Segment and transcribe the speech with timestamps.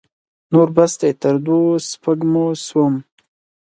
[0.51, 2.93] نور بس دی؛ تر دوو سپږمو سوم.